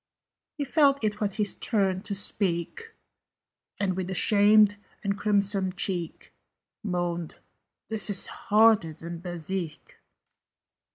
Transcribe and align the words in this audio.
He 0.57 0.65
felt 0.65 1.03
it 1.03 1.21
was 1.21 1.35
his 1.35 1.53
turn 1.53 2.01
to 2.01 2.15
speak, 2.15 2.95
And, 3.79 3.95
with 3.95 4.09
a 4.09 4.15
shamed 4.15 4.77
and 5.03 5.15
crimson 5.15 5.73
cheek, 5.73 6.33
Moaned 6.83 7.35
"This 7.87 8.09
is 8.09 8.25
harder 8.25 8.93
than 8.93 9.19
Bezique!" 9.21 9.93